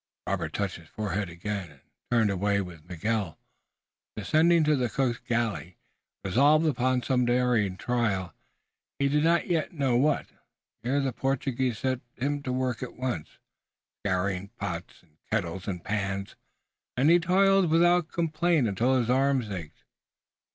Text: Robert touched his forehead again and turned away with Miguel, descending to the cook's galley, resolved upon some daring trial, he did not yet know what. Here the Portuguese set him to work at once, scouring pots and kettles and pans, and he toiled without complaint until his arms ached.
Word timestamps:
Robert 0.25 0.53
touched 0.53 0.77
his 0.77 0.87
forehead 0.89 1.29
again 1.29 1.69
and 1.69 1.81
turned 2.09 2.31
away 2.31 2.59
with 2.59 2.89
Miguel, 2.89 3.37
descending 4.15 4.63
to 4.63 4.75
the 4.75 4.89
cook's 4.89 5.19
galley, 5.19 5.77
resolved 6.23 6.65
upon 6.65 7.03
some 7.03 7.23
daring 7.23 7.77
trial, 7.77 8.33
he 8.97 9.07
did 9.07 9.23
not 9.23 9.45
yet 9.45 9.73
know 9.73 9.95
what. 9.97 10.25
Here 10.81 10.99
the 11.01 11.13
Portuguese 11.13 11.77
set 11.77 11.99
him 12.17 12.41
to 12.41 12.51
work 12.51 12.81
at 12.81 12.95
once, 12.95 13.37
scouring 14.03 14.47
pots 14.57 15.03
and 15.03 15.17
kettles 15.29 15.67
and 15.67 15.83
pans, 15.83 16.35
and 16.97 17.11
he 17.11 17.19
toiled 17.19 17.69
without 17.69 18.07
complaint 18.07 18.67
until 18.67 18.97
his 18.97 19.07
arms 19.07 19.51
ached. 19.51 19.83